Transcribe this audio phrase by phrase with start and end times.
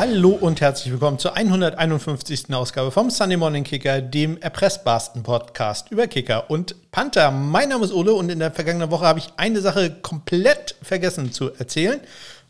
[0.00, 2.54] Hallo und herzlich willkommen zur 151.
[2.54, 7.30] Ausgabe vom Sunday Morning Kicker, dem erpressbarsten Podcast über Kicker und Panther.
[7.30, 11.32] Mein Name ist Ole und in der vergangenen Woche habe ich eine Sache komplett vergessen
[11.32, 12.00] zu erzählen.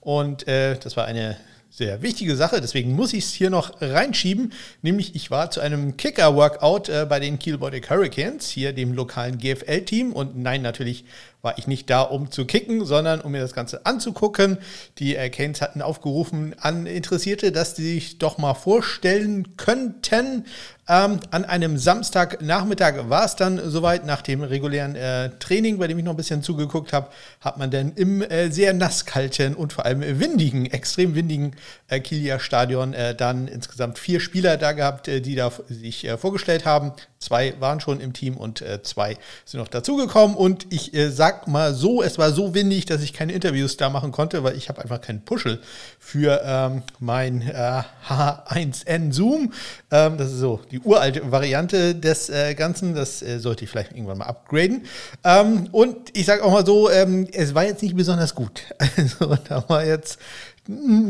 [0.01, 1.39] Und äh, das war eine
[1.71, 4.53] sehr wichtige Sache, deswegen muss ich es hier noch reinschieben.
[4.83, 10.13] Nämlich, ich war zu einem Kicker-Workout äh, bei den Kiel Hurricanes, hier dem lokalen GFL-Team.
[10.13, 11.05] Und nein, natürlich
[11.43, 14.59] war ich nicht da, um zu kicken, sondern um mir das Ganze anzugucken.
[14.99, 20.45] Die äh, Canes hatten aufgerufen an Interessierte, dass sie sich doch mal vorstellen könnten.
[20.91, 25.99] Ähm, an einem Samstagnachmittag war es dann soweit, nach dem regulären äh, Training, bei dem
[25.99, 29.85] ich noch ein bisschen zugeguckt habe, hat man dann im äh, sehr nasskalten und vor
[29.85, 31.55] allem windigen, extrem windigen
[31.87, 36.19] äh, Kieler Stadion äh, dann insgesamt vier Spieler da gehabt, äh, die da sich äh,
[36.19, 36.93] vorgestellt haben.
[37.21, 40.35] Zwei waren schon im Team und zwei sind noch dazugekommen.
[40.35, 43.89] Und ich äh, sag mal so, es war so windig, dass ich keine Interviews da
[43.89, 45.61] machen konnte, weil ich habe einfach keinen Puschel
[46.01, 49.53] für ähm, mein äh, H1N Zoom.
[49.93, 52.97] Ähm, das ist so die uralte Variante des äh, Ganzen.
[52.97, 54.87] Das äh, sollte ich vielleicht irgendwann mal upgraden.
[55.23, 58.63] Ähm, und ich sage auch mal so, ähm, es war jetzt nicht besonders gut.
[58.97, 60.19] Also da war jetzt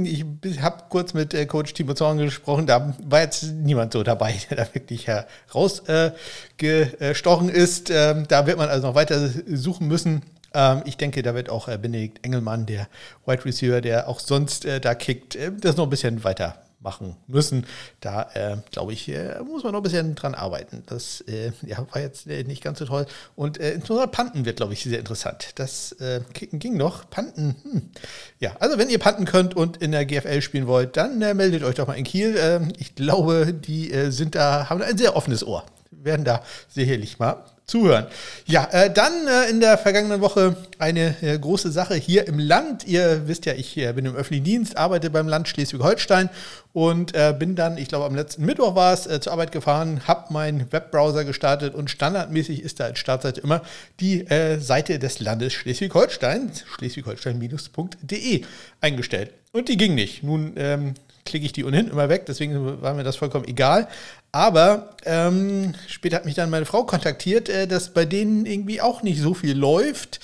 [0.04, 0.24] ich
[0.60, 4.56] habe kurz mit äh, Coach Timo Zorn gesprochen, da war jetzt niemand so dabei, der
[4.58, 7.90] da wirklich herausgestochen äh, ist.
[7.90, 10.22] Ähm, da wird man also noch weiter suchen müssen.
[10.54, 12.88] Ähm, ich denke, da wird auch äh, Benedikt Engelmann, der
[13.26, 17.66] Wide Receiver, der auch sonst da kickt, das noch ein bisschen weiter machen müssen.
[18.00, 20.82] Da, äh, glaube ich, äh, muss man noch ein bisschen dran arbeiten.
[20.86, 23.06] Das äh, ja, war jetzt äh, nicht ganz so toll.
[23.36, 25.50] Und äh, insbesondere Panten wird, glaube ich, sehr interessant.
[25.56, 27.08] Das äh, Kicken ging noch.
[27.10, 27.90] Panten, hm.
[28.38, 31.74] ja, also wenn ihr Panten könnt und in der GFL spielen wollt, dann meldet euch
[31.74, 32.36] doch mal in Kiel.
[32.38, 35.64] Ähm, ich glaube, die sind da, haben ein sehr offenes Ohr.
[35.90, 38.06] Werden da sicherlich mal zuhören.
[38.46, 42.86] Ja, äh, dann äh, in der vergangenen Woche eine äh, große Sache hier im Land.
[42.86, 46.30] Ihr wisst ja, ich äh, bin im öffentlichen Dienst, arbeite beim Land Schleswig-Holstein
[46.72, 50.02] und äh, bin dann, ich glaube am letzten Mittwoch war es, äh, zur Arbeit gefahren,
[50.08, 53.62] habe meinen Webbrowser gestartet und standardmäßig ist da als Startseite immer
[54.00, 54.26] die
[54.58, 58.44] Seite des Landes Schleswig-Holstein, schleswig-holstein-de
[58.80, 59.32] eingestellt.
[59.52, 60.22] Und die ging nicht.
[60.22, 63.88] Nun ähm, klicke ich die ohnehin immer weg, deswegen war mir das vollkommen egal.
[64.32, 69.02] Aber ähm, später hat mich dann meine Frau kontaktiert, äh, dass bei denen irgendwie auch
[69.02, 70.20] nicht so viel läuft.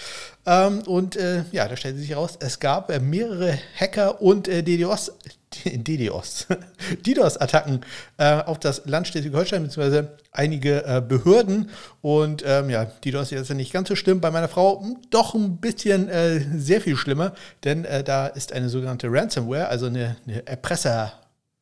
[0.46, 4.62] Ähm, und äh, ja, da stellte sich heraus, es gab äh, mehrere Hacker und äh,
[4.62, 5.12] DDoS,
[5.64, 6.46] DDoS,
[7.04, 7.80] DDoS-Attacken
[8.18, 11.70] äh, auf das Land Schleswig-Holstein, beziehungsweise einige äh, Behörden.
[12.00, 14.20] Und ähm, ja, DDoS ist ja nicht ganz so schlimm.
[14.20, 16.08] Bei meiner Frau doch ein bisschen
[16.56, 17.34] sehr viel schlimmer,
[17.64, 21.12] denn da ist eine sogenannte Ransomware, also eine, eine Erpresser-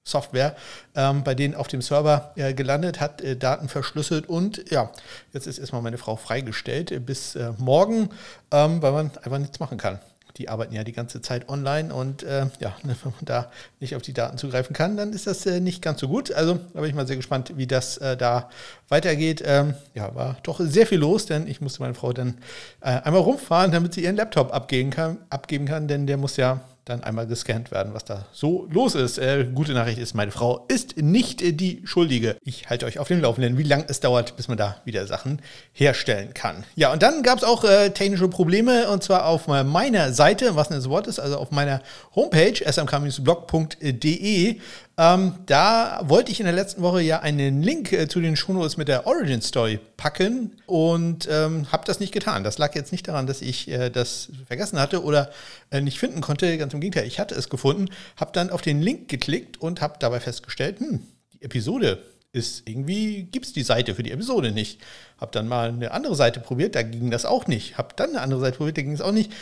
[0.06, 0.54] Software,
[0.94, 4.90] ähm, bei denen auf dem Server äh, gelandet, hat äh, Daten verschlüsselt und ja,
[5.32, 8.10] jetzt ist erstmal meine Frau freigestellt äh, bis äh, morgen,
[8.50, 9.98] ähm, weil man einfach nichts machen kann.
[10.36, 13.50] Die arbeiten ja die ganze Zeit online und äh, ja, wenn man da
[13.80, 16.30] nicht auf die Daten zugreifen kann, dann ist das äh, nicht ganz so gut.
[16.32, 18.50] Also da bin ich mal sehr gespannt, wie das da
[18.88, 19.42] weitergeht.
[19.46, 22.36] Ähm, ja, war doch sehr viel los, denn ich musste meine Frau dann
[22.80, 27.02] einmal rumfahren, damit sie ihren Laptop abgeben kann, abgeben kann, denn der muss ja dann
[27.02, 29.16] einmal gescannt werden, was da so los ist.
[29.18, 32.36] Äh, gute Nachricht ist, meine Frau ist nicht äh, die Schuldige.
[32.42, 35.40] Ich halte euch auf dem Laufenden, wie lange es dauert, bis man da wieder Sachen
[35.72, 36.64] herstellen kann.
[36.76, 40.68] Ja, und dann gab es auch äh, technische Probleme und zwar auf meiner Seite, was
[40.68, 41.80] das Wort ist, also auf meiner
[42.14, 44.60] Homepage smk-blog.de
[44.96, 48.76] ähm, da wollte ich in der letzten Woche ja einen Link äh, zu den Shownotes
[48.76, 52.44] mit der Origin Story packen und ähm, habe das nicht getan.
[52.44, 55.30] Das lag jetzt nicht daran, dass ich äh, das vergessen hatte oder
[55.70, 56.56] äh, nicht finden konnte.
[56.58, 59.94] Ganz im Gegenteil, ich hatte es gefunden, habe dann auf den Link geklickt und habe
[59.98, 61.00] dabei festgestellt, hm,
[61.32, 62.00] die Episode
[62.30, 64.80] ist irgendwie, gibt es die Seite für die Episode nicht.
[65.20, 67.78] Habe dann mal eine andere Seite probiert, da ging das auch nicht.
[67.78, 69.32] Habe dann eine andere Seite probiert, da ging es auch nicht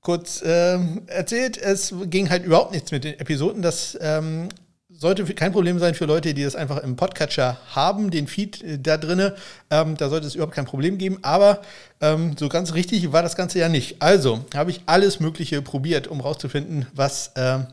[0.00, 3.62] kurz ähm, erzählt, es ging halt überhaupt nichts mit den Episoden.
[3.62, 4.48] Das ähm,
[4.88, 8.78] sollte kein Problem sein für Leute, die das einfach im Podcatcher haben, den Feed äh,
[8.78, 9.34] da drinne.
[9.70, 11.18] Ähm, da sollte es überhaupt kein Problem geben.
[11.22, 11.62] Aber
[12.00, 14.00] ähm, so ganz richtig war das Ganze ja nicht.
[14.00, 17.66] Also habe ich alles Mögliche probiert, um rauszufinden, was ähm,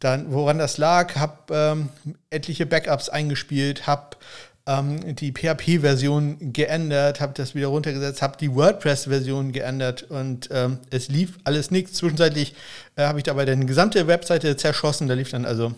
[0.00, 1.16] dann, woran das lag.
[1.16, 1.88] Habe ähm,
[2.30, 4.16] etliche Backups eingespielt, habe
[4.66, 11.08] ähm, die PHP-Version geändert, habe das wieder runtergesetzt, habe die WordPress-Version geändert und ähm, es
[11.08, 11.92] lief alles nichts.
[11.94, 12.54] Zwischenzeitlich
[12.96, 15.06] äh, habe ich dabei dann die gesamte Webseite zerschossen.
[15.06, 15.72] Da lief dann also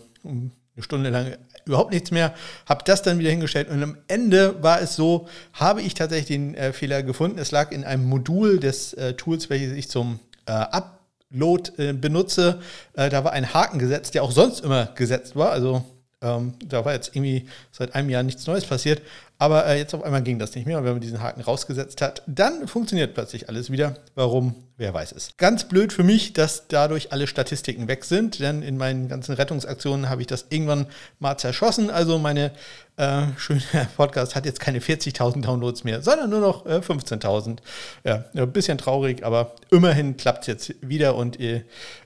[0.78, 2.34] eine Stunde lang überhaupt nichts mehr,
[2.66, 6.54] habe das dann wieder hingestellt und am Ende war es so, habe ich tatsächlich den
[6.54, 7.38] äh, Fehler gefunden.
[7.38, 12.60] Es lag in einem Modul des äh, Tools, welches ich zum äh, Upload äh, benutze.
[12.94, 15.50] Äh, da war ein Haken gesetzt, der auch sonst immer gesetzt war.
[15.50, 15.84] Also
[16.20, 19.02] Ähm, da war jetzt irgendwie seit einem Jahr nichts Neues passiert.
[19.38, 20.78] Aber äh, jetzt auf einmal ging das nicht mehr.
[20.78, 23.94] Und wenn man diesen Haken rausgesetzt hat, dann funktioniert plötzlich alles wieder.
[24.16, 24.54] Warum?
[24.76, 25.30] Wer weiß es.
[25.36, 30.08] Ganz blöd für mich, dass dadurch alle Statistiken weg sind, denn in meinen ganzen Rettungsaktionen
[30.08, 30.86] habe ich das irgendwann
[31.20, 31.90] mal zerschossen.
[31.90, 32.52] Also meine
[32.98, 33.62] äh, schöne
[33.96, 37.58] Podcast hat jetzt keine 40.000 Downloads mehr, sondern nur noch äh, 15.000.
[38.04, 41.62] Ja, ein bisschen traurig, aber immerhin klappt es jetzt wieder und äh,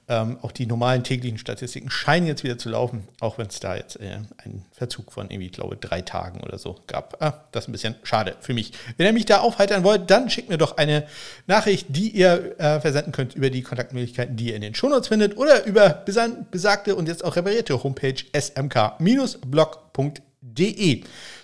[0.08, 3.74] ähm, auch die normalen täglichen Statistiken scheinen jetzt wieder zu laufen, auch wenn es da
[3.76, 7.16] jetzt äh, einen Verzug von irgendwie, glaube, drei Tagen oder so gab.
[7.22, 8.72] Ah, das ist ein bisschen schade für mich.
[8.98, 11.06] Wenn ihr mich da aufheitern wollt, dann schickt mir doch eine
[11.46, 15.38] Nachricht, die ihr äh, versenden könnt über die Kontaktmöglichkeiten, die ihr in den Shownotes findet
[15.38, 15.88] oder über
[16.50, 20.31] besagte und jetzt auch reparierte Homepage smk-blog.de.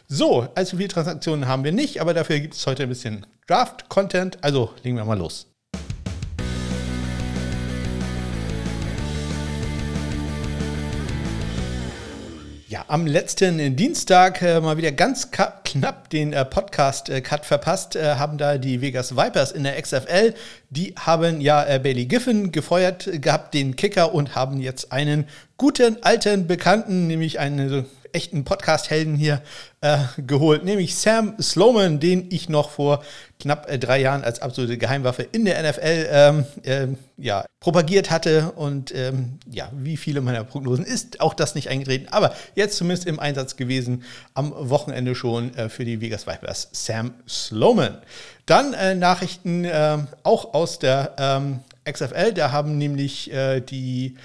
[0.09, 4.43] So, allzu viele Transaktionen haben wir nicht, aber dafür gibt es heute ein bisschen Draft-Content.
[4.43, 5.47] Also legen wir mal los.
[12.67, 18.37] Ja, am letzten Dienstag äh, mal wieder ganz knapp den äh, Podcast-Cut verpasst, äh, haben
[18.37, 20.35] da die Vegas Vipers in der XFL,
[20.69, 26.03] die haben ja äh, Bailey Giffen gefeuert gehabt, den Kicker, und haben jetzt einen guten
[26.03, 29.43] alten Bekannten, nämlich einen echten Podcast-Helden hier
[29.81, 33.05] äh, geholt, nämlich Sam Sloman, den ich noch vor
[33.39, 38.53] knapp äh, drei Jahren als absolute Geheimwaffe in der NFL ähm, äh, ja, propagiert hatte.
[38.53, 43.07] Und ähm, ja, wie viele meiner Prognosen ist auch das nicht eingetreten, aber jetzt zumindest
[43.07, 44.03] im Einsatz gewesen
[44.35, 47.99] am Wochenende schon äh, für die Vegas Vipers, Sam Sloman.
[48.47, 54.17] Dann äh, Nachrichten ähm, auch aus der ähm, XFL, da haben nämlich äh, die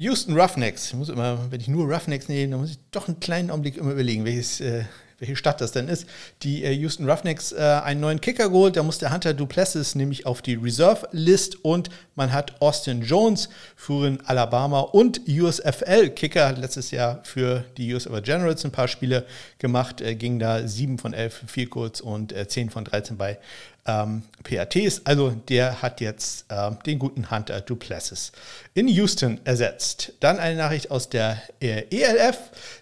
[0.00, 0.88] Houston Roughnecks.
[0.88, 3.76] Ich muss immer, wenn ich nur Roughnecks nehme, dann muss ich doch einen kleinen Augenblick
[3.76, 4.84] immer überlegen, welches, äh,
[5.18, 6.06] welche Stadt das denn ist.
[6.42, 8.76] Die äh, Houston Roughnecks äh, einen neuen Kicker geholt.
[8.76, 14.18] Da muss der Hunter Duplessis nämlich auf die Reserve-List und man hat Austin Jones für
[14.24, 19.26] Alabama und USFL-Kicker letztes Jahr für die USFL Generals ein paar Spiele
[19.58, 20.00] gemacht.
[20.00, 23.38] Äh, ging da 7 von 11 viel kurz und äh, 10 von 13 bei
[23.88, 25.00] ähm, PATs.
[25.04, 28.32] Also der hat jetzt äh, den guten Hunter Duplessis
[28.74, 30.12] in Houston ersetzt.
[30.20, 32.38] Dann eine Nachricht aus der äh, ELF.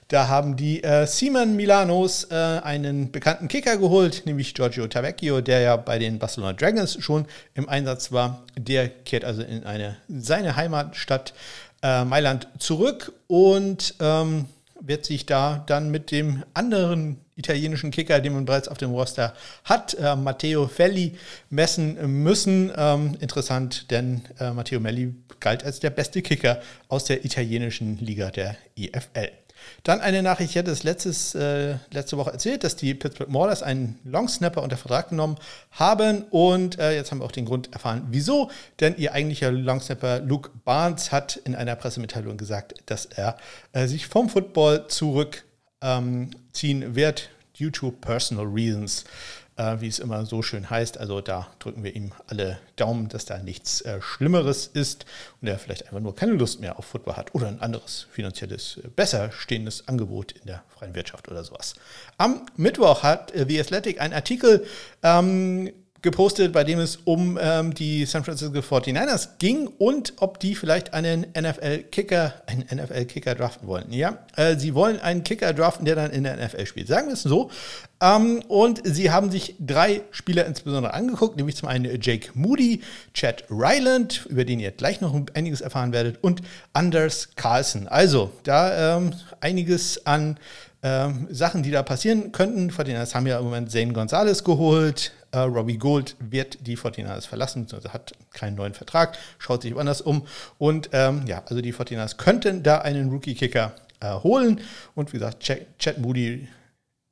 [0.08, 5.60] Da haben die äh, Simon Milanos äh, einen bekannten Kicker geholt, nämlich Giorgio Tavecchio, der
[5.60, 8.44] ja bei den Barcelona Dragons schon im Einsatz war.
[8.56, 11.34] Der kehrt also in eine, seine Heimatstadt
[11.82, 14.44] äh, Mailand zurück und ähm,
[14.80, 19.34] wird sich da dann mit dem anderen italienischen Kicker, den man bereits auf dem Roster
[19.64, 21.16] hat, äh, Matteo Felli,
[21.50, 22.70] messen müssen.
[22.76, 28.30] Ähm, interessant, denn äh, Matteo Melli galt als der beste Kicker aus der italienischen Liga
[28.30, 29.32] der IFL.
[29.82, 33.62] Dann eine Nachricht, ich hatte es letztes, äh, letzte Woche erzählt, dass die Pittsburgh Maulers
[33.62, 35.36] einen Longsnapper unter Vertrag genommen
[35.70, 36.24] haben.
[36.30, 38.50] Und äh, jetzt haben wir auch den Grund erfahren, wieso.
[38.80, 43.36] Denn ihr eigentlicher Longsnapper Luke Barnes hat in einer Pressemitteilung gesagt, dass er
[43.72, 46.32] äh, sich vom Football zurückziehen
[46.62, 49.04] ähm, wird, due to personal reasons
[49.56, 50.98] äh, wie es immer so schön heißt.
[50.98, 55.06] Also da drücken wir ihm alle Daumen, dass da nichts äh, Schlimmeres ist
[55.40, 58.78] und er vielleicht einfach nur keine Lust mehr auf Football hat oder ein anderes finanzielles,
[58.78, 61.74] äh, besser stehendes Angebot in der freien Wirtschaft oder sowas.
[62.18, 64.66] Am Mittwoch hat äh, The Athletic einen Artikel
[65.02, 65.72] ähm,
[66.06, 70.94] gepostet, bei dem es um ähm, die San Francisco 49ers ging und ob die vielleicht
[70.94, 73.92] einen NFL-Kicker, einen NFL-Kicker draften wollen.
[73.92, 76.86] Ja, äh, sie wollen einen Kicker draften, der dann in der NFL spielt.
[76.86, 77.50] Sagen wir es so.
[78.00, 82.82] Ähm, und sie haben sich drei Spieler insbesondere angeguckt, nämlich zum einen Jake Moody,
[83.12, 86.40] Chad Ryland, über den ihr gleich noch einiges erfahren werdet, und
[86.72, 87.88] Anders Carlson.
[87.88, 90.38] Also da ähm, einiges an
[90.86, 92.70] ähm, Sachen, die da passieren könnten.
[92.70, 97.66] 49ers haben ja im Moment Zane Gonzalez geholt, äh, Robbie Gold wird die 49ers verlassen,
[97.72, 100.28] also hat keinen neuen Vertrag, schaut sich woanders um.
[100.58, 104.60] Und ähm, ja, also die 49ers könnten da einen Rookie-Kicker äh, holen.
[104.94, 106.46] Und wie gesagt, Chad Moody,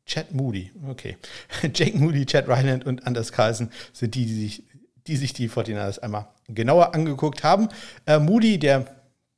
[0.06, 1.16] Chad Moody, okay.
[1.74, 4.62] Jake Moody, Chad Ryland und Anders Carlson sind die, die sich,
[5.08, 7.68] die sich die 49ers einmal genauer angeguckt haben.
[8.06, 8.86] Äh, Moody, der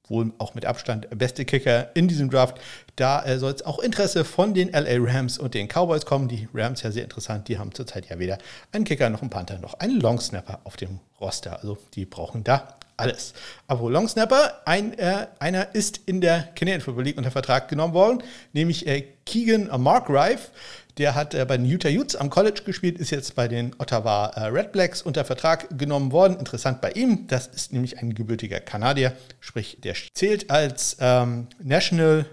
[0.09, 2.61] wohl auch mit Abstand beste Kicker in diesem Draft.
[2.97, 6.29] Da äh, soll es auch Interesse von den LA Rams und den Cowboys kommen.
[6.29, 7.47] Die Rams ja sehr interessant.
[7.49, 8.39] Die haben zurzeit ja weder
[8.73, 11.61] einen Kicker noch einen Panther noch einen Longsnapper auf dem Roster.
[11.61, 13.35] Also die brauchen da alles.
[13.67, 18.23] Aber Longsnapper, ein, äh, einer ist in der Canadian Football League unter Vertrag genommen worden,
[18.55, 20.51] nämlich äh, Keegan Markrife.
[20.97, 24.29] Der hat äh, bei den Utah Utes am College gespielt, ist jetzt bei den Ottawa
[24.29, 26.39] äh, Red Blacks unter Vertrag genommen worden.
[26.39, 32.25] Interessant bei ihm, das ist nämlich ein gebürtiger Kanadier, sprich, der zählt als ähm, National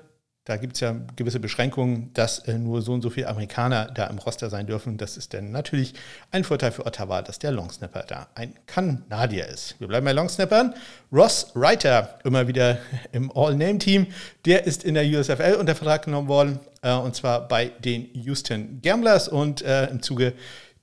[0.46, 4.08] da gibt es ja gewisse Beschränkungen, dass äh, nur so und so viele Amerikaner da
[4.08, 4.98] im Roster sein dürfen.
[4.98, 5.94] Das ist dann natürlich
[6.32, 9.80] ein Vorteil für Ottawa, dass der Longsnapper da ein Kanadier ist.
[9.80, 10.74] Wir bleiben bei Longsnappern.
[11.14, 12.80] Ross Reiter, immer wieder
[13.14, 14.08] im All-Name-Team,
[14.46, 18.82] der ist in der USFL unter Vertrag genommen worden, äh, und zwar bei den Houston
[18.82, 19.30] Gamblers.
[19.30, 20.34] Und äh, im Zuge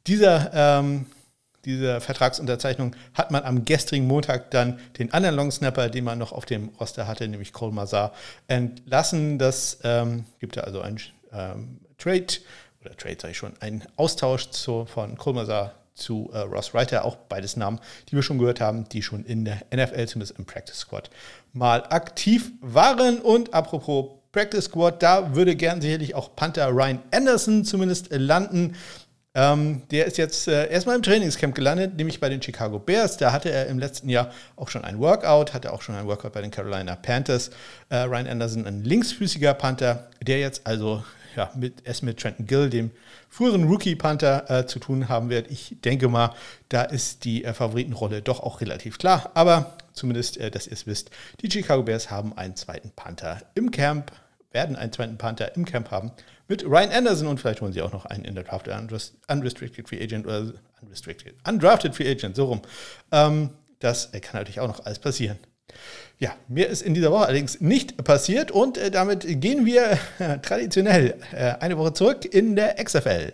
[0.07, 1.05] dieser ähm,
[1.65, 6.47] dieser Vertragsunterzeichnung hat man am gestrigen Montag dann den anderen Longsnapper, den man noch auf
[6.47, 8.13] dem Roster hatte, nämlich Cole Mazar,
[8.49, 9.39] entlassen.
[9.39, 10.99] Das ähm, gibt ja also ein
[11.33, 12.27] ähm, Trade,
[12.81, 17.05] oder Trade sage ich schon, einen Austausch zu, von Cole Mazar zu äh, Ross Reiter,
[17.05, 20.47] auch beides Namen, die wir schon gehört haben, die schon in der NFL, zumindest im
[20.47, 21.11] Practice Squad,
[21.53, 23.21] mal aktiv waren.
[23.21, 28.77] Und apropos Practice Squad, da würde gern sicherlich auch Panther Ryan Anderson zumindest landen.
[29.33, 33.17] Ähm, der ist jetzt äh, erstmal im Trainingscamp gelandet, nämlich bei den Chicago Bears.
[33.17, 36.33] Da hatte er im letzten Jahr auch schon ein Workout, hatte auch schon ein Workout
[36.33, 37.51] bei den Carolina Panthers.
[37.91, 41.05] Äh, Ryan Anderson, ein linksfüßiger Panther, der jetzt also
[41.37, 42.91] ja, mit, erst mit Trenton Gill, dem
[43.29, 45.49] früheren Rookie-Panther, äh, zu tun haben wird.
[45.49, 46.35] Ich denke mal,
[46.69, 49.31] da ist die äh, Favoritenrolle doch auch relativ klar.
[49.35, 51.11] Aber zumindest, äh, dass ihr es wisst,
[51.41, 54.11] die Chicago Bears haben einen zweiten Panther im Camp,
[54.53, 56.13] werden einen zweiten Panther im Camp haben
[56.49, 58.69] mit Ryan Anderson und vielleicht holen sie auch noch einen in der Draft,
[59.29, 60.53] Unrestricted Free Agent oder
[60.83, 62.63] Unrestricted, Undrafted Free Agent, so rum.
[63.13, 65.39] Ähm, das kann natürlich auch noch alles passieren.
[66.19, 70.39] Ja, mir ist in dieser Woche allerdings nicht passiert und äh, damit gehen wir äh,
[70.39, 73.33] traditionell äh, eine Woche zurück in der XFL.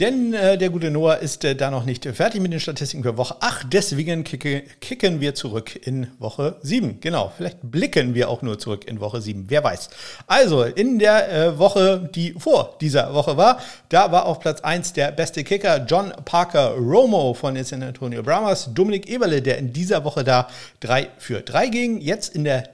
[0.00, 3.16] Denn äh, der gute Noah ist äh, da noch nicht fertig mit den Statistiken für
[3.16, 3.68] Woche 8.
[3.72, 6.98] Deswegen kicke, kicken wir zurück in Woche 7.
[7.00, 9.44] Genau, vielleicht blicken wir auch nur zurück in Woche 7.
[9.46, 9.90] Wer weiß.
[10.26, 14.94] Also, in der äh, Woche, die vor dieser Woche war, da war auf Platz 1
[14.94, 18.74] der beste Kicker John Parker Romo von den San Antonio Brahmas.
[18.74, 20.48] Dominik Eberle, der in dieser Woche da
[20.80, 22.00] 3 für 3 ging.
[22.00, 22.68] Jetzt in der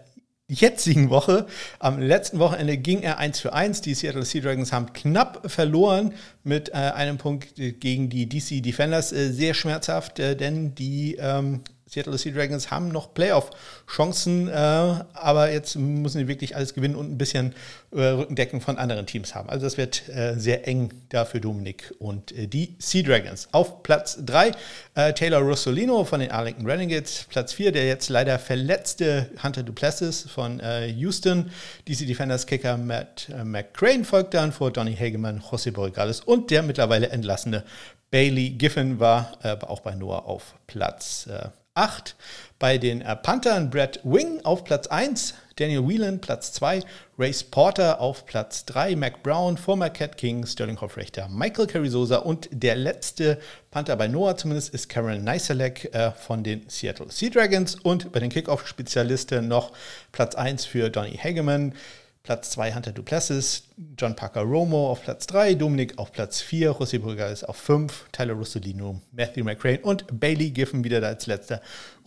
[0.51, 1.47] jetzigen Woche.
[1.79, 3.81] Am letzten Wochenende ging er 1 für 1.
[3.83, 9.13] Die Seattle Sea Dragons haben knapp verloren mit äh, einem Punkt gegen die DC Defenders.
[9.13, 11.61] Äh, sehr schmerzhaft, äh, denn die ähm,
[11.91, 17.11] Seattle Sea Dragons haben noch Playoff-Chancen, äh, aber jetzt müssen sie wirklich alles gewinnen und
[17.11, 17.53] ein bisschen
[17.91, 19.51] äh, Rückendecken von anderen Teams haben.
[19.51, 23.49] Also das wird äh, sehr eng da für Dominik und äh, die Sea Dragons.
[23.51, 24.53] Auf Platz 3
[24.95, 27.27] äh, Taylor Rossolino von den Arlington Renegades.
[27.29, 31.51] Platz 4 der jetzt leider verletzte Hunter Duplessis von äh, Houston.
[31.89, 37.09] DC Defenders Kicker Matt McCrane folgt dann vor Donny Hageman, José Borregales und der mittlerweile
[37.09, 37.65] entlassene
[38.13, 41.29] Bailey Giffen war auch bei Noah auf Platz
[41.75, 42.17] 8.
[42.59, 46.83] Bei den äh, Panthern Brad Wing auf Platz 1, Daniel Whelan Platz 2,
[47.19, 52.49] Race Porter auf Platz 3, Mac Brown, former Cat King, Sterling Hofrechter, Michael Carrizosa und
[52.53, 53.39] der letzte
[53.71, 58.21] Panther bei Noah zumindest ist Karen Neiselek äh, von den Seattle Sea Dragons und bei
[58.21, 59.73] den Kickoff-Spezialisten noch
[60.13, 61.75] Platz 1 für Donny Hageman,
[62.23, 63.65] Platz 2 Hunter Duplessis,
[63.99, 68.35] John Parker Romo auf Platz 3, Dominik auf Platz 4, José Burgales auf 5, Tyler
[68.35, 71.61] Russolino, Matthew McCrane und Bailey Giffen wieder als letzter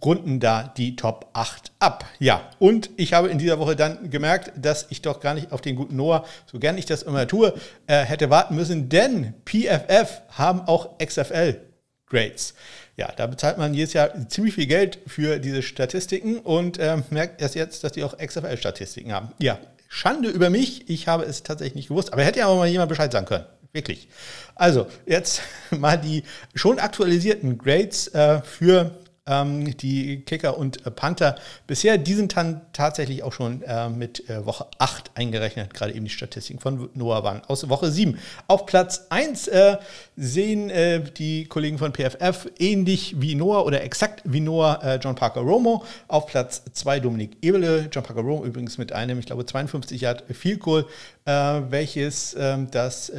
[0.04, 2.06] runden da die Top 8 ab.
[2.20, 5.62] Ja, und ich habe in dieser Woche dann gemerkt, dass ich doch gar nicht auf
[5.62, 7.54] den guten Noah, so gern ich das immer tue,
[7.88, 11.60] äh, hätte warten müssen, denn PFF haben auch XFL
[12.08, 12.54] Grades.
[12.96, 17.42] Ja, da bezahlt man jedes Jahr ziemlich viel Geld für diese Statistiken und äh, merkt
[17.42, 19.30] erst jetzt, dass die auch XFL-Statistiken haben.
[19.40, 19.58] Ja,
[19.96, 22.14] Schande über mich, ich habe es tatsächlich nicht gewusst.
[22.14, 23.46] Aber hätte ja auch mal jemand Bescheid sagen können.
[23.74, 24.08] Wirklich.
[24.56, 26.24] Also, jetzt mal die
[26.56, 28.90] schon aktualisierten Grades äh, für
[29.26, 31.98] ähm, die Kicker und äh, Panther bisher.
[31.98, 35.74] Die sind dann tatsächlich auch schon äh, mit äh, Woche 8 eingerechnet.
[35.74, 38.20] Gerade eben die Statistiken von Noah waren aus Woche 7.
[38.48, 39.78] Auf Platz 1 äh,
[40.18, 45.16] sehen äh, die Kollegen von PFF ähnlich wie Noah oder exakt wie Noah äh, John
[45.16, 45.86] Parker Romo.
[46.08, 47.88] Auf Platz 2 Dominik Ebele.
[47.92, 50.86] John Parker Romo übrigens mit einem, ich glaube, 52 Yard Field Goal,
[51.26, 53.12] welches ähm, das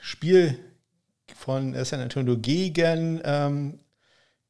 [0.00, 0.58] Spiel
[1.36, 3.78] von San Antonio gegen ähm,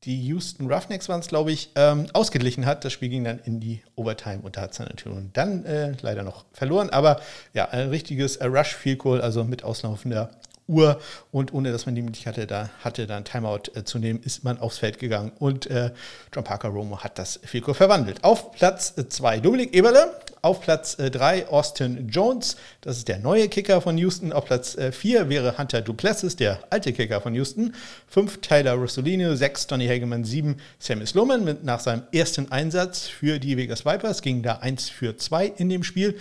[0.04, 2.84] die Houston Roughnecks waren es, glaube ich, ähm, ausgeglichen hat.
[2.84, 6.22] Das Spiel ging dann in die Overtime und da hat es dann dann äh, leider
[6.22, 6.90] noch verloren.
[6.90, 7.20] Aber
[7.52, 10.30] ja, ein richtiges äh, Rush Field Goal, also mit auslaufender
[10.66, 14.20] Uhr und ohne dass man die Möglichkeit hatte, da hatte dann Timeout äh, zu nehmen,
[14.22, 15.90] ist man aufs Feld gegangen und äh,
[16.34, 18.24] John Parker Romo hat das Field Goal verwandelt.
[18.24, 23.48] Auf Platz 2 Dominik Eberle, auf Platz 3 äh, Austin Jones, das ist der neue
[23.48, 24.32] Kicker von Houston.
[24.32, 27.74] Auf Platz 4 äh, wäre Hunter Duplessis, der alte Kicker von Houston.
[28.08, 33.38] 5 Tyler Rossolino, 6 Donny Hageman, 7 Sammy Sloman mit nach seinem ersten Einsatz für
[33.38, 36.16] die Vegas Vipers ging da 1 für 2 in dem Spiel.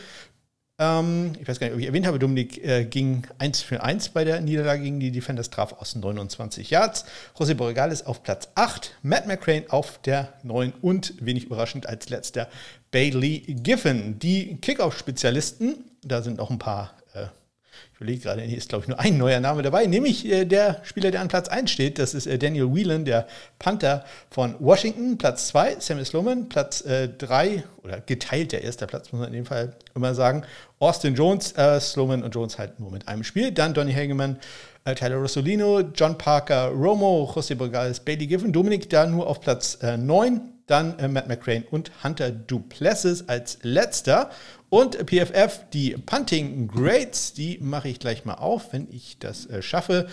[0.79, 4.09] Ähm, ich weiß gar nicht, ob ich erwähnt habe, Dominik äh, ging 1 für 1
[4.09, 7.05] bei der Niederlage gegen die Defenders, traf aus 29 Yards.
[7.37, 12.49] José Borregales auf Platz 8, Matt McCrane auf der 9 und, wenig überraschend, als letzter
[12.93, 14.19] Bailey Giffen.
[14.19, 17.25] Die Kickoff-Spezialisten, da sind noch ein paar äh,
[17.93, 20.81] ich überlege gerade, hier ist, glaube ich, nur ein neuer Name dabei, nämlich äh, der
[20.83, 21.99] Spieler, der an Platz 1 steht.
[21.99, 23.27] Das ist äh, Daniel Whelan, der
[23.59, 25.17] Panther von Washington.
[25.17, 26.49] Platz 2, Sammy Sloman.
[26.49, 30.43] Platz 3, äh, oder geteilt der erste Platz, muss man in dem Fall immer sagen.
[30.79, 33.51] Austin Jones, äh, Sloman und Jones halt nur mit einem Spiel.
[33.51, 34.39] Dann Donny Hageman,
[34.85, 38.51] äh, Tyler Rossolino, John Parker, Romo, José Borgales, Bailey Giffen.
[38.51, 44.31] Dominik da nur auf Platz 9 dann äh, Matt McCrane und Hunter Duplessis als letzter.
[44.69, 49.61] Und PFF, die Punting Grades, die mache ich gleich mal auf, wenn ich das äh,
[49.61, 50.07] schaffe.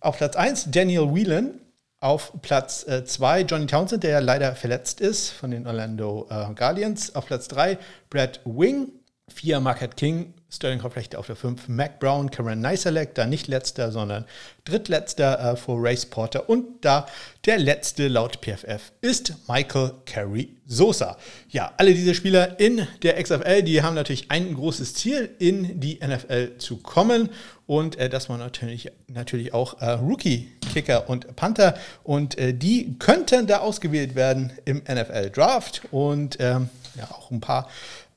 [0.00, 1.60] Auf Platz 1 Daniel Whelan.
[2.00, 6.54] Auf Platz 2 äh, Johnny Townsend, der ja leider verletzt ist von den Orlando äh,
[6.54, 7.14] Guardians.
[7.14, 8.88] Auf Platz 3 Brad Wing.
[9.28, 13.90] 4 Market King Sterling Kopflechte auf der 5, Mac Brown, Cameron Neiselek, da nicht letzter,
[13.90, 14.24] sondern
[14.64, 16.48] drittletzter äh, vor Race Porter.
[16.48, 17.06] Und da
[17.46, 21.16] der letzte laut PFF ist Michael Carey Sosa.
[21.48, 25.98] Ja, alle diese Spieler in der XFL, die haben natürlich ein großes Ziel, in die
[26.04, 27.28] NFL zu kommen.
[27.66, 31.74] Und äh, das waren natürlich, natürlich auch äh, Rookie-Kicker und Panther.
[32.04, 37.68] Und äh, die könnten da ausgewählt werden im NFL-Draft und ähm, ja, auch ein paar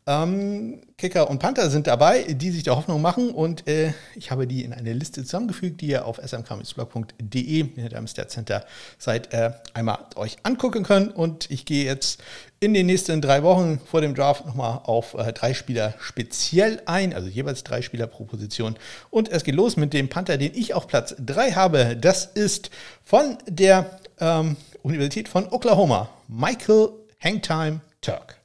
[0.07, 4.47] ähm, Kicker und Panther sind dabei, die sich der Hoffnung machen und äh, ich habe
[4.47, 8.65] die in eine Liste zusammengefügt, die ihr auf smkmixblog.de in der Stat Center
[8.97, 12.21] Seite äh, einmal euch angucken könnt und ich gehe jetzt
[12.59, 17.13] in den nächsten drei Wochen vor dem Draft nochmal auf äh, drei Spieler speziell ein,
[17.13, 18.75] also jeweils drei Spieler pro Position
[19.11, 21.95] und es geht los mit dem Panther, den ich auf Platz 3 habe.
[21.95, 22.71] Das ist
[23.03, 26.89] von der ähm, Universität von Oklahoma, Michael
[27.23, 28.38] Hangtime Turk.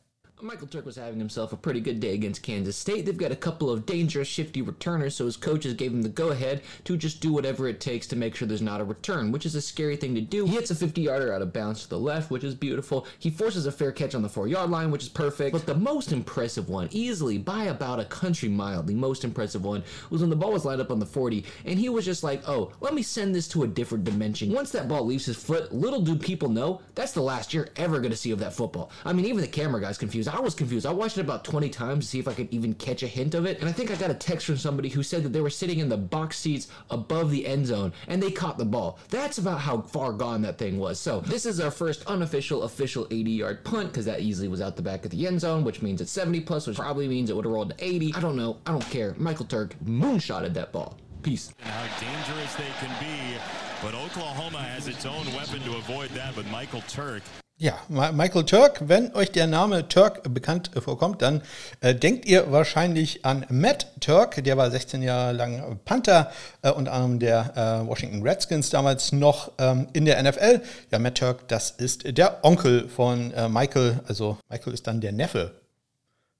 [0.44, 3.06] Michael Turk was having himself a pretty good day against Kansas State.
[3.06, 6.28] They've got a couple of dangerous, shifty returners, so his coaches gave him the go
[6.28, 9.46] ahead to just do whatever it takes to make sure there's not a return, which
[9.46, 10.44] is a scary thing to do.
[10.44, 13.06] He hits a 50 yarder out of bounds to the left, which is beautiful.
[13.18, 15.52] He forces a fair catch on the four yard line, which is perfect.
[15.52, 19.82] But the most impressive one, easily by about a country mile, the most impressive one,
[20.10, 22.46] was when the ball was lined up on the 40, and he was just like,
[22.46, 24.52] oh, let me send this to a different dimension.
[24.52, 27.98] Once that ball leaves his foot, little do people know that's the last you're ever
[27.98, 28.90] going to see of that football.
[29.06, 30.33] I mean, even the camera guy's confused.
[30.34, 30.84] I was confused.
[30.84, 33.34] I watched it about 20 times to see if I could even catch a hint
[33.34, 33.60] of it.
[33.60, 35.78] And I think I got a text from somebody who said that they were sitting
[35.78, 38.98] in the box seats above the end zone and they caught the ball.
[39.10, 40.98] That's about how far gone that thing was.
[40.98, 44.74] So this is our first unofficial, official 80 yard punt because that easily was out
[44.74, 47.36] the back of the end zone, which means it's 70 plus, which probably means it
[47.36, 48.14] would have rolled to 80.
[48.16, 48.56] I don't know.
[48.66, 49.14] I don't care.
[49.16, 50.98] Michael Turk moonshotted that ball.
[51.22, 51.54] Peace.
[51.62, 53.38] And how dangerous they can be.
[53.80, 57.22] But Oklahoma has its own weapon to avoid that with Michael Turk.
[57.56, 61.40] Ja, Michael Turk, wenn euch der Name Turk bekannt vorkommt, dann
[61.80, 66.92] äh, denkt ihr wahrscheinlich an Matt Turk, der war 16 Jahre lang Panther, äh, unter
[66.92, 67.52] anderem der
[67.84, 70.62] äh, Washington Redskins damals noch ähm, in der NFL.
[70.90, 75.12] Ja, Matt Turk, das ist der Onkel von äh, Michael, also Michael ist dann der
[75.12, 75.52] Neffe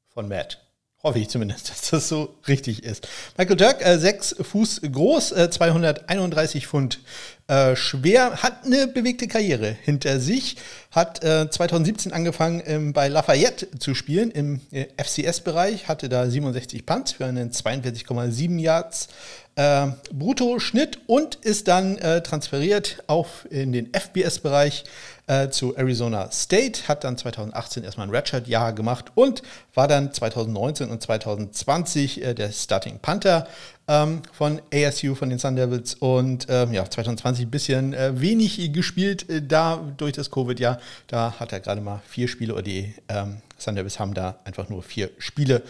[0.09, 0.65] von Matt.
[1.05, 3.07] Hoffe ich zumindest, dass das so richtig ist.
[3.39, 6.99] Michael äh, 6 Fuß groß, äh, 231 Pfund
[7.47, 10.57] äh, schwer, hat eine bewegte Karriere hinter sich,
[10.91, 16.87] hat äh, 2017 angefangen ähm, bei Lafayette zu spielen im äh, FCS-Bereich, hatte da 67
[16.87, 19.09] Punts für einen 42,7 Yards
[19.57, 24.85] äh, Brutto-Schnitt und ist dann äh, transferiert auf in den FBS-Bereich
[25.27, 29.43] äh, zu Arizona State, hat dann 2018 erstmal ein Redshirt-Jahr gemacht und
[29.75, 33.47] war dann 2019 und 2020 äh, der Starting Panther
[33.89, 38.73] ähm, von ASU, von den Sun Devils und ähm, ja, 2020 ein bisschen äh, wenig
[38.73, 40.79] gespielt äh, da durch das Covid-Jahr.
[41.07, 44.69] Da hat er gerade mal vier Spiele oder die ähm, Sun Devils haben da einfach
[44.69, 45.63] nur vier Spiele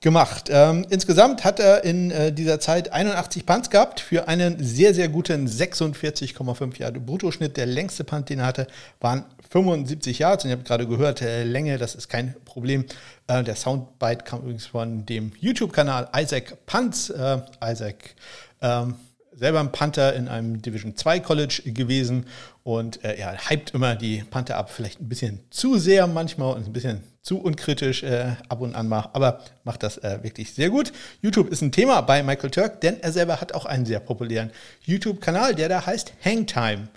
[0.00, 0.48] gemacht.
[0.50, 5.08] Ähm, insgesamt hat er in äh, dieser Zeit 81 Punts gehabt für einen sehr, sehr
[5.08, 7.56] guten 46,5 Jahre Bruttoschnitt.
[7.56, 8.66] Der längste Punt, den er hatte,
[9.00, 9.24] waren
[9.64, 10.44] 75 Yards.
[10.44, 12.84] Und ihr habt gerade gehört, äh, Länge, das ist kein Problem.
[13.26, 17.10] Äh, der Soundbite kam übrigens von dem YouTube-Kanal Isaac Punts.
[17.10, 18.14] Äh, Isaac
[18.60, 18.96] ähm,
[19.34, 22.26] selber ein Panther in einem Division 2 College gewesen
[22.64, 26.66] und äh, er hypt immer die Panther ab, vielleicht ein bisschen zu sehr manchmal und
[26.66, 30.70] ein bisschen zu unkritisch äh, ab und an mal, aber macht das äh, wirklich sehr
[30.70, 30.92] gut.
[31.20, 34.50] YouTube ist ein Thema bei Michael Turk, denn er selber hat auch einen sehr populären
[34.84, 36.88] YouTube-Kanal, der da heißt Hangtime.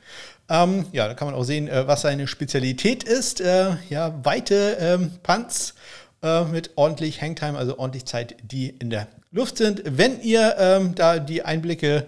[0.49, 3.39] Ähm, ja, da kann man auch sehen, äh, was seine Spezialität ist.
[3.41, 5.75] Äh, ja, weite ähm, Punts
[6.23, 9.83] äh, mit ordentlich Hangtime, also ordentlich Zeit, die in der Luft sind.
[9.85, 12.07] Wenn ihr ähm, da die Einblicke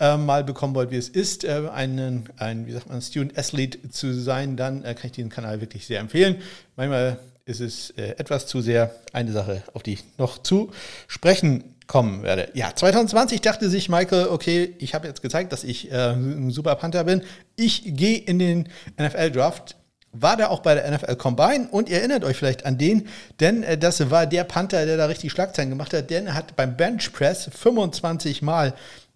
[0.00, 3.90] äh, mal bekommen wollt, wie es ist, äh, einen, ein, wie sagt man, Student Athlete
[3.90, 6.36] zu sein, dann äh, kann ich diesen Kanal wirklich sehr empfehlen.
[6.76, 7.18] Manchmal
[7.60, 10.70] ist es äh, etwas zu sehr eine Sache, auf die ich noch zu
[11.06, 12.48] sprechen kommen werde.
[12.54, 16.74] Ja, 2020 dachte sich Michael, okay, ich habe jetzt gezeigt, dass ich äh, ein super
[16.76, 17.22] Panther bin.
[17.56, 19.76] Ich gehe in den NFL-Draft
[20.14, 23.08] war da auch bei der NFL Combine und ihr erinnert euch vielleicht an den,
[23.40, 26.54] denn äh, das war der Panther, der da richtig Schlagzeilen gemacht hat, denn er hat
[26.54, 28.74] beim Bench Press 25 Mal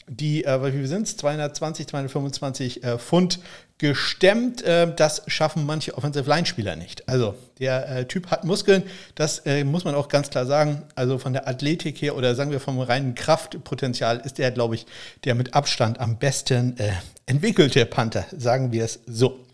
[0.08, 1.16] die, äh, wie sind es?
[1.16, 3.40] 220, 225 äh, Pfund
[3.78, 4.62] gestemmt.
[4.62, 7.08] Äh, das schaffen manche Offensive Line-Spieler nicht.
[7.08, 8.82] Also der äh, Typ hat Muskeln,
[9.14, 10.82] das äh, muss man auch ganz klar sagen.
[10.94, 14.86] Also von der Athletik her oder sagen wir vom reinen Kraftpotenzial ist er, glaube ich,
[15.24, 16.76] der mit Abstand am besten
[17.26, 19.45] entwickelte Panther, sagen wir es so.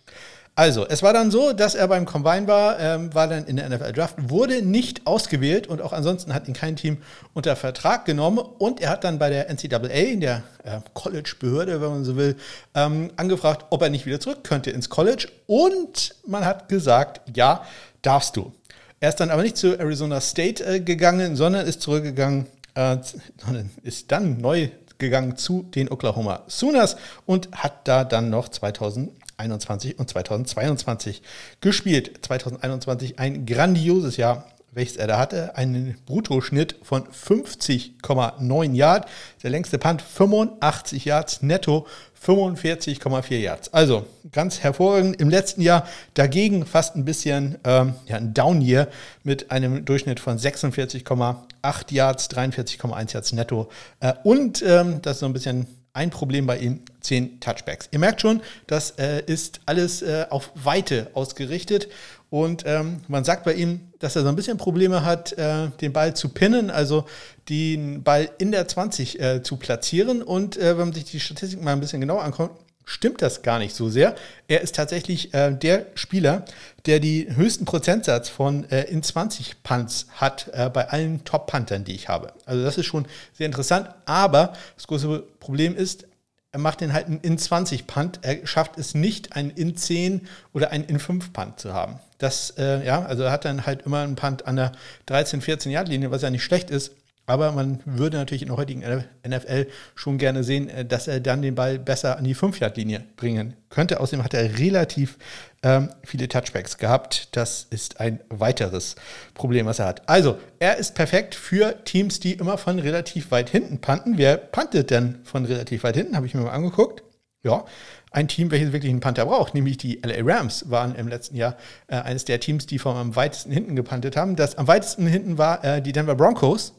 [0.55, 3.71] Also, es war dann so, dass er beim Combine war, ähm, war dann in der
[3.71, 6.99] NFL Draft, wurde nicht ausgewählt und auch ansonsten hat ihn kein Team
[7.33, 11.89] unter Vertrag genommen und er hat dann bei der NCAA, in der äh, College-Behörde, wenn
[11.89, 12.37] man so will,
[12.75, 17.65] ähm, angefragt, ob er nicht wieder zurück könnte ins College und man hat gesagt, ja,
[18.03, 18.53] darfst du.
[19.01, 22.99] Er ist dann aber nicht zu Arizona State äh, gegangen, sondern ist zurückgegangen, äh,
[23.43, 29.11] sondern ist dann neu gegangen zu den Oklahoma Sooners und hat da dann noch 2000
[29.37, 31.23] 2021 und 2022
[31.61, 32.19] gespielt.
[32.23, 35.57] 2021 ein grandioses Jahr, welches er da hatte.
[35.57, 39.09] Einen Bruttoschnitt von 50,9 Yards.
[39.43, 41.87] Der längste Punt 85 Yards netto.
[42.25, 43.73] 45,4 Yards.
[43.73, 45.21] Also ganz hervorragend.
[45.21, 48.89] Im letzten Jahr dagegen fast ein bisschen ähm, ja, ein Down-Year
[49.25, 53.71] mit einem Durchschnitt von 46,8 Yards, 43,1 Yards netto.
[53.99, 57.89] Äh, und ähm, das ist so ein bisschen ein Problem bei ihm, 10 Touchbacks.
[57.93, 61.89] Ihr merkt schon, das äh, ist alles äh, auf Weite ausgerichtet.
[62.31, 65.93] Und ähm, man sagt bei ihm, dass er so ein bisschen Probleme hat, äh, den
[65.93, 67.05] Ball zu pinnen, also
[67.51, 70.23] den Ball in der 20 äh, zu platzieren.
[70.23, 73.59] Und äh, wenn man sich die Statistik mal ein bisschen genauer anguckt, stimmt das gar
[73.59, 74.15] nicht so sehr.
[74.49, 76.45] Er ist tatsächlich äh, der Spieler,
[76.87, 81.95] der die höchsten Prozentsatz von äh, in 20 Punts hat äh, bei allen Top-Puntern, die
[81.95, 82.33] ich habe.
[82.45, 83.89] Also das ist schon sehr interessant.
[84.05, 86.07] Aber das große Problem ist,
[86.53, 88.19] er macht den halt einen in 20 Punt.
[88.23, 91.99] Er schafft es nicht, einen in 10 oder einen in 5 Punt zu haben.
[92.19, 94.73] Das, äh, ja, also er hat dann halt immer einen Punt an der
[95.07, 96.93] 13, 14 Yard Linie, was ja nicht schlecht ist.
[97.27, 98.83] Aber man würde natürlich in der heutigen
[99.27, 103.55] NFL schon gerne sehen, äh, dass er dann den Ball besser an die 5-Yard-Linie bringen
[103.71, 104.01] könnte.
[104.01, 105.19] Außerdem hat er relativ
[105.63, 107.29] ähm, viele Touchbacks gehabt.
[107.37, 108.97] Das ist ein weiteres
[109.35, 110.09] Problem, was er hat.
[110.09, 114.19] Also, er ist perfekt für Teams, die immer von relativ weit hinten panten.
[114.19, 116.17] Wer pantet denn von relativ weit hinten?
[116.17, 117.05] Habe ich mir mal angeguckt.
[117.45, 117.65] Ja,
[118.13, 121.57] ein Team, welches wirklich einen Panther braucht, nämlich die LA Rams, waren im letzten Jahr
[121.89, 124.37] äh, eines der Teams, die vom am weitesten hinten gepantet haben.
[124.37, 126.75] Das am weitesten hinten war äh, die Denver Broncos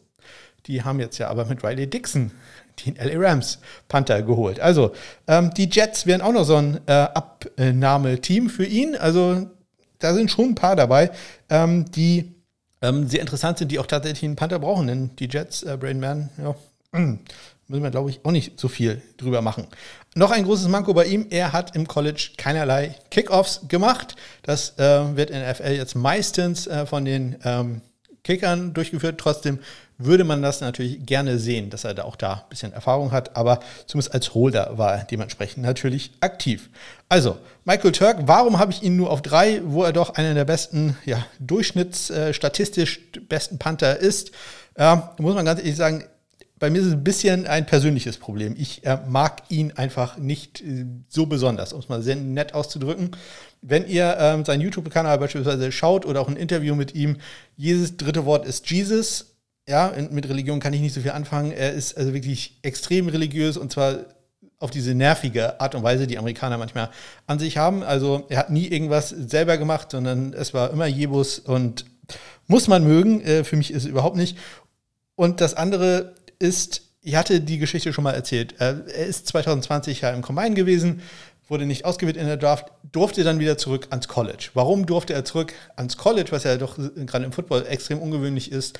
[0.67, 2.31] die haben jetzt ja aber mit Riley Dixon
[2.85, 4.59] den LA Rams Panther geholt.
[4.59, 4.93] Also
[5.27, 8.95] ähm, die Jets wären auch noch so ein äh, Abnahmeteam für ihn.
[8.95, 9.47] Also
[9.99, 11.11] da sind schon ein paar dabei,
[11.49, 12.33] ähm, die
[12.81, 14.87] ähm, sehr interessant sind, die auch tatsächlich einen Panther brauchen.
[14.87, 16.55] Denn die Jets, äh, Brain Man, ja,
[16.93, 19.67] müssen wir, glaube ich, auch nicht so viel drüber machen.
[20.15, 24.15] Noch ein großes Manko bei ihm, er hat im College keinerlei Kickoffs gemacht.
[24.43, 27.81] Das äh, wird in der NFL jetzt meistens äh, von den ähm,
[28.23, 29.19] Kickern durchgeführt.
[29.19, 29.59] Trotzdem
[29.97, 33.35] würde man das natürlich gerne sehen, dass er da auch da ein bisschen Erfahrung hat,
[33.35, 36.69] aber zumindest als Holder war er dementsprechend natürlich aktiv.
[37.09, 40.45] Also, Michael Turk, warum habe ich ihn nur auf drei, wo er doch einer der
[40.45, 44.31] besten, ja, durchschnittsstatistisch äh, besten Panther ist?
[44.75, 46.05] Äh, muss man ganz ehrlich sagen,
[46.63, 48.55] bei mir ist es ein bisschen ein persönliches Problem.
[48.57, 53.11] Ich äh, mag ihn einfach nicht äh, so besonders, um es mal sehr nett auszudrücken.
[53.61, 57.17] Wenn ihr ähm, seinen YouTube-Kanal beispielsweise schaut oder auch ein Interview mit ihm,
[57.57, 59.33] jedes dritte Wort ist Jesus
[59.67, 61.51] ja, mit Religion kann ich nicht so viel anfangen.
[61.51, 63.97] Er ist also wirklich extrem religiös und zwar
[64.57, 66.91] auf diese nervige Art und Weise, die Amerikaner manchmal
[67.27, 67.83] an sich haben.
[67.83, 71.83] Also er hat nie irgendwas selber gemacht, sondern es war immer Jebus und
[72.47, 73.19] muss man mögen.
[73.19, 74.37] Äh, für mich ist es überhaupt nicht.
[75.15, 78.55] Und das andere ist, ich hatte die Geschichte schon mal erzählt.
[78.59, 81.01] Er ist 2020 ja im Combine gewesen,
[81.49, 84.49] wurde nicht ausgewählt in der Draft, durfte dann wieder zurück ans College.
[84.53, 88.79] Warum durfte er zurück ans College, was ja doch gerade im Football extrem ungewöhnlich ist?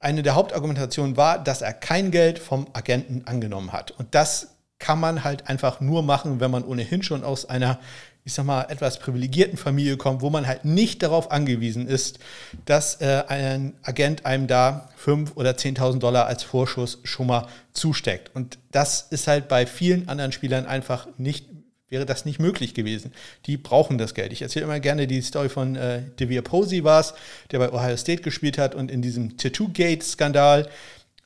[0.00, 3.92] eine der Hauptargumentationen war, dass er kein Geld vom Agenten angenommen hat.
[3.92, 7.78] Und das kann man halt einfach nur machen, wenn man ohnehin schon aus einer,
[8.24, 12.18] ich sag mal, etwas privilegierten Familie kommt, wo man halt nicht darauf angewiesen ist,
[12.64, 18.30] dass äh, ein Agent einem da 5.000 oder 10.000 Dollar als Vorschuss schon mal zusteckt.
[18.34, 21.46] Und das ist halt bei vielen anderen Spielern einfach nicht
[21.90, 23.12] wäre das nicht möglich gewesen.
[23.46, 24.32] Die brauchen das Geld.
[24.32, 27.14] Ich erzähle immer gerne die Story von äh, Devere Posey war es,
[27.50, 30.68] der bei Ohio State gespielt hat und in diesem Tattoo-Gate-Skandal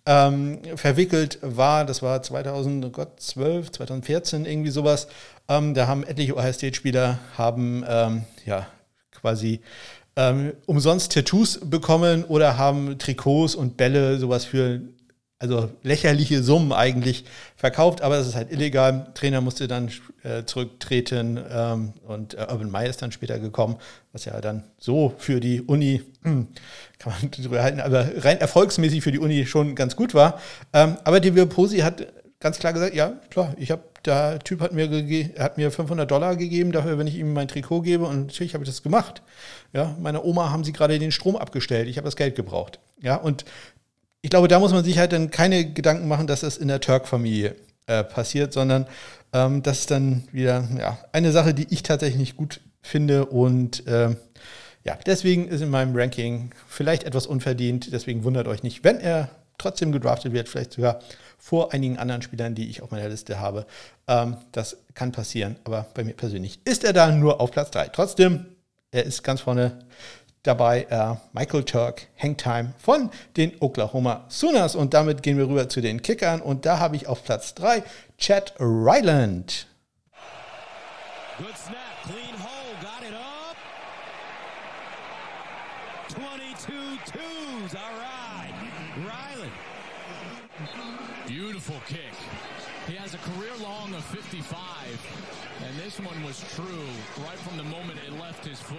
[0.07, 1.85] ähm, verwickelt war.
[1.85, 5.07] Das war 2012, 2014, irgendwie sowas.
[5.49, 8.67] Ähm, da haben etliche Ohio State-Spieler haben ähm, ja
[9.11, 9.61] quasi
[10.17, 14.81] ähm, umsonst Tattoos bekommen oder haben Trikots und Bälle, sowas für
[15.45, 17.25] also lächerliche Summen eigentlich
[17.57, 19.09] verkauft, aber es ist halt illegal.
[19.15, 19.91] Trainer musste dann
[20.23, 23.77] äh, zurücktreten ähm, und äh, Urban Meyer ist dann später gekommen,
[24.13, 26.49] was ja dann so für die Uni, hm,
[26.99, 30.41] kann man drüber halten, aber rein erfolgsmäßig für die Uni schon ganz gut war.
[30.73, 32.07] Ähm, aber die Posi hat
[32.41, 34.89] ganz klar gesagt, ja, klar, ich habe, der Typ hat mir,
[35.39, 38.65] hat mir 500 Dollar gegeben dafür, wenn ich ihm mein Trikot gebe und natürlich habe
[38.65, 39.23] ich das gemacht.
[39.73, 42.79] Ja, meiner Oma haben sie gerade den Strom abgestellt, ich habe das Geld gebraucht.
[43.01, 43.45] Ja, und
[44.23, 46.81] ich glaube, da muss man sich halt dann keine Gedanken machen, dass das in der
[46.81, 48.87] Turk-Familie äh, passiert, sondern
[49.33, 53.87] ähm, das ist dann wieder ja, eine Sache, die ich tatsächlich nicht gut finde und
[53.87, 54.15] äh,
[54.85, 57.93] ja, deswegen ist in meinem Ranking vielleicht etwas unverdient.
[57.93, 61.01] Deswegen wundert euch nicht, wenn er trotzdem gedraftet wird, vielleicht sogar
[61.39, 63.67] vor einigen anderen Spielern, die ich auf meiner Liste habe.
[64.09, 67.89] Ähm, das kann passieren, aber bei mir persönlich ist er da nur auf Platz 3.
[67.89, 68.47] Trotzdem,
[68.91, 69.85] er ist ganz vorne
[70.45, 74.77] dabei äh, Michael Turk, Hangtime von den Oklahoma Sooners.
[74.77, 76.41] Und damit gehen wir rüber zu den Kickern.
[76.41, 77.83] Und da habe ich auf Platz 3
[78.19, 79.67] Chad Ryland.
[81.37, 83.57] Good snap, clean hole, got it up.
[86.09, 86.73] 22
[87.07, 88.55] twos, all right.
[88.97, 89.53] Ryland.
[91.67, 92.13] Beautiful kick.
[92.87, 94.55] He has a career long of 55.
[95.67, 96.67] And this one was true
[97.25, 98.79] right from the moment it left his foot.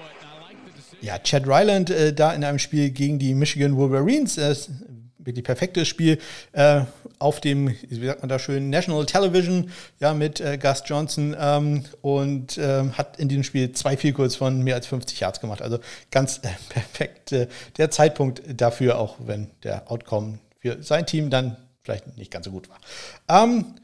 [1.01, 4.37] Ja, Chad Ryland äh, da in einem Spiel gegen die Michigan Wolverines.
[4.37, 4.55] Äh,
[5.17, 6.19] wirklich perfektes Spiel
[6.51, 6.81] äh,
[7.17, 11.85] auf dem, wie sagt man da schön, National Television, ja, mit äh, Gus Johnson ähm,
[12.01, 15.63] und ähm, hat in diesem Spiel zwei Vielkurs von mehr als 50 Yards gemacht.
[15.63, 15.79] Also
[16.11, 21.57] ganz äh, perfekt äh, der Zeitpunkt dafür, auch wenn der Outcome für sein Team dann
[21.85, 22.79] vielleicht nicht ganz so gut war.
[23.29, 23.75] Ähm,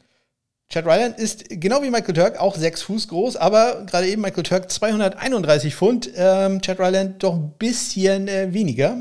[0.68, 4.42] Chad Ryan ist genau wie Michael Turk auch sechs Fuß groß, aber gerade eben Michael
[4.42, 8.96] Turk 231 Pfund, ähm, Chad Ryan doch ein bisschen äh, weniger.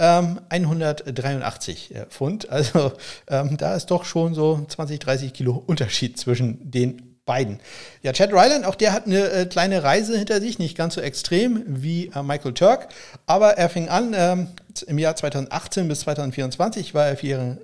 [0.00, 2.48] Ähm, 183 äh, Pfund.
[2.50, 2.92] Also
[3.28, 7.60] ähm, da ist doch schon so 20, 30 Kilo Unterschied zwischen den beiden.
[8.02, 11.00] Ja, Chad Ryland, auch der hat eine äh, kleine Reise hinter sich, nicht ganz so
[11.00, 12.88] extrem wie äh, Michael Turk,
[13.26, 14.48] aber er fing an ähm,
[14.86, 17.58] im Jahr 2018 bis 2024 war er vier,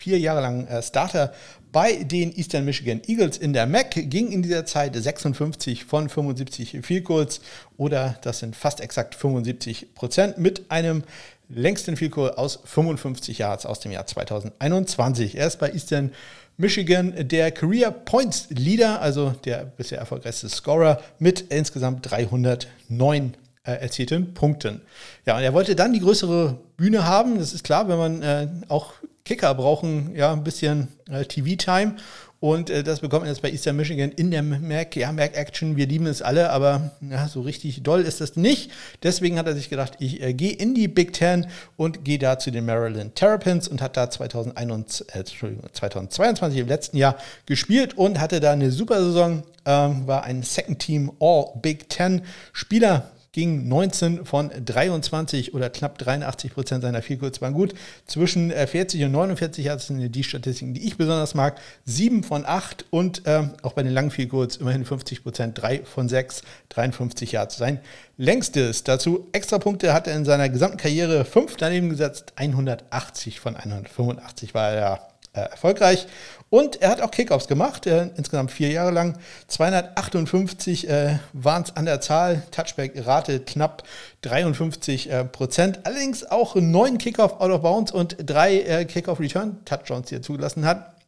[0.00, 1.34] vier Jahre lang äh, Starter
[1.72, 6.78] bei den Eastern Michigan Eagles in der MAC ging in dieser Zeit 56 von 75
[6.82, 7.42] Field Goals
[7.76, 11.04] oder das sind fast exakt 75 Prozent mit einem
[11.50, 15.36] längsten Field Goal aus 55 Yards aus dem Jahr 2021.
[15.36, 16.12] Er ist bei Eastern
[16.56, 23.34] Michigan der Career Points Leader, also der bisher erfolgreichste Scorer mit insgesamt 309
[23.64, 24.80] äh, erzielten Punkten.
[25.26, 27.38] Ja, und er wollte dann die größere Bühne haben.
[27.38, 31.96] Das ist klar, wenn man äh, auch Kicker brauchen ja ein bisschen äh, TV-Time.
[32.40, 35.76] Und äh, das bekommt man jetzt bei Eastern Michigan in der Mac, ja, Mac Action.
[35.76, 38.70] Wir lieben es alle, aber ja, so richtig doll ist das nicht.
[39.02, 42.38] Deswegen hat er sich gedacht, ich äh, gehe in die Big Ten und gehe da
[42.38, 48.18] zu den Maryland Terrapins und hat da 2021, äh, 2022 im letzten Jahr gespielt und
[48.18, 49.42] hatte da eine super Saison.
[49.66, 52.22] Ähm, war ein Second Team All Big Ten
[52.54, 57.74] Spieler ging 19 von 23 oder knapp 83 Prozent seiner Vielkurz waren gut.
[58.06, 61.60] Zwischen 40 äh, und 49 Yards sind die Statistiken, die ich besonders mag.
[61.84, 65.60] 7 von 8 und äh, auch bei den langen Vielkurz immerhin 50 Prozent.
[65.60, 67.56] 3 von 6, 53 Yards.
[67.56, 67.80] Sein
[68.16, 68.82] längstes.
[68.82, 72.32] Dazu Extrapunkte hat er in seiner gesamten Karriere 5 daneben gesetzt.
[72.34, 76.06] 180 von 185 war er äh, erfolgreich.
[76.48, 79.16] Und er hat auch Kickoffs gemacht, äh, insgesamt vier Jahre lang.
[79.46, 83.84] 258 äh, waren es an der Zahl, Touchback-Rate knapp
[84.22, 85.80] 53 äh, Prozent.
[85.84, 90.99] Allerdings auch neun Kickoff out of bounds und drei äh, Kickoff-Return-Touchdowns, die er zugelassen hat.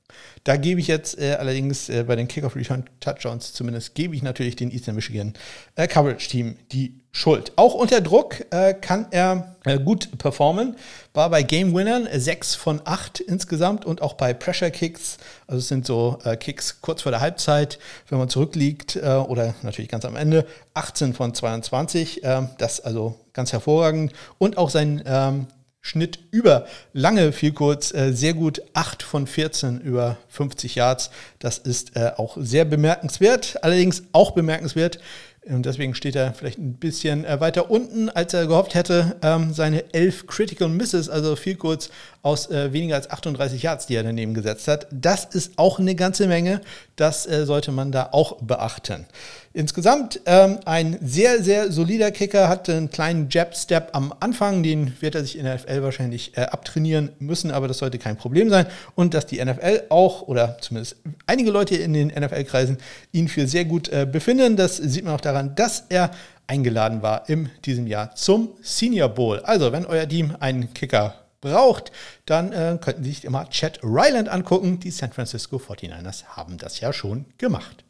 [0.44, 4.22] Da gebe ich jetzt äh, allerdings äh, bei den Kickoff Return Touchdowns zumindest, gebe ich
[4.22, 5.34] natürlich den Eastern Michigan
[5.76, 7.52] äh, Coverage Team die Schuld.
[7.56, 10.76] Auch unter Druck äh, kann er äh, gut performen.
[11.12, 15.68] War bei Game Winnern 6 von 8 insgesamt und auch bei Pressure Kicks, also es
[15.68, 20.16] sind so äh, Kicks kurz vor der Halbzeit, wenn man zurückliegt oder natürlich ganz am
[20.16, 22.22] Ende, 18 von 22.
[22.24, 24.12] Ähm, das also ganz hervorragend.
[24.38, 25.46] Und auch sein ähm,
[25.84, 31.10] Schnitt über lange, viel kurz, äh, sehr gut 8 von 14 über 50 Yards.
[31.40, 33.62] Das ist äh, auch sehr bemerkenswert.
[33.62, 35.00] Allerdings auch bemerkenswert,
[35.44, 39.16] und deswegen steht er vielleicht ein bisschen äh, weiter unten, als er gehofft hätte.
[39.22, 41.90] Ähm, seine elf Critical Misses, also viel kurz
[42.22, 44.86] aus äh, weniger als 38 Yards, die er daneben gesetzt hat.
[44.92, 46.60] Das ist auch eine ganze Menge.
[46.94, 49.06] Das äh, sollte man da auch beachten.
[49.54, 55.14] Insgesamt ähm, ein sehr, sehr solider Kicker, hat einen kleinen Jab-Step am Anfang, den wird
[55.14, 58.66] er sich in der NFL wahrscheinlich äh, abtrainieren müssen, aber das sollte kein Problem sein.
[58.94, 62.78] Und dass die NFL auch, oder zumindest einige Leute in den NFL-Kreisen,
[63.12, 66.10] ihn für sehr gut äh, befinden, das sieht man auch daran, dass er
[66.46, 69.40] eingeladen war in diesem Jahr zum Senior Bowl.
[69.40, 71.92] Also, wenn euer Team einen Kicker braucht,
[72.24, 74.80] dann äh, könnten Sie sich immer Chad Ryland angucken.
[74.80, 77.84] Die San Francisco 49ers haben das ja schon gemacht.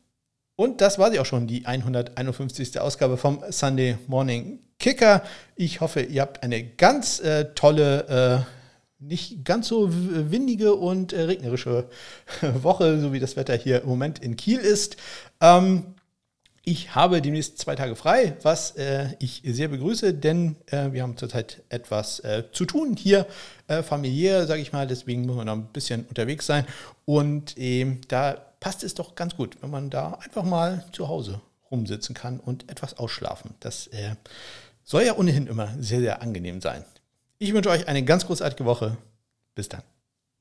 [0.63, 2.79] Und das war sie auch schon, die 151.
[2.79, 5.25] Ausgabe vom Sunday Morning Kicker.
[5.57, 8.47] Ich hoffe, ihr habt eine ganz äh, tolle,
[9.01, 11.89] äh, nicht ganz so windige und äh, regnerische
[12.63, 14.99] Woche, so wie das Wetter hier im Moment in Kiel ist.
[15.41, 15.97] Ähm,
[16.63, 21.17] ich habe demnächst zwei Tage frei, was äh, ich sehr begrüße, denn äh, wir haben
[21.17, 23.27] zurzeit etwas äh, zu tun hier,
[23.67, 24.87] äh, familiär, sage ich mal.
[24.87, 26.65] Deswegen muss man noch ein bisschen unterwegs sein.
[27.05, 31.41] Und ähm, da passt es doch ganz gut, wenn man da einfach mal zu Hause
[31.73, 33.55] rumsitzen kann und etwas ausschlafen.
[33.59, 34.15] Das äh,
[34.85, 36.85] soll ja ohnehin immer sehr, sehr angenehm sein.
[37.39, 38.97] Ich wünsche euch eine ganz großartige Woche.
[39.57, 39.83] Bis dann.